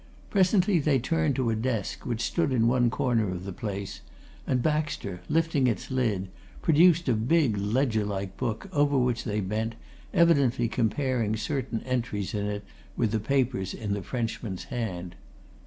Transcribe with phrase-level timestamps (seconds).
[0.31, 4.01] Presently they turned to a desk which stood in one corner of the place,
[4.47, 6.27] and Baxter, lifting its lid,
[6.63, 9.75] produced a big ledger like book, over which they bent,
[10.11, 12.63] evidently comparing certain entries in it
[12.97, 15.13] with the papers in the Frenchman's hand.